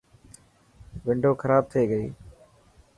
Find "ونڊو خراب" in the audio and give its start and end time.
1.05-1.63